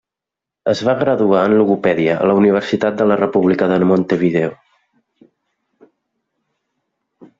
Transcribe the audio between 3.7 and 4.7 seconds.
de Montevideo.